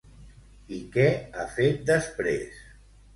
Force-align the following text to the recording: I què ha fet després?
I 0.77 0.79
què 0.95 1.03
ha 1.41 1.45
fet 1.57 1.83
després? 1.91 2.57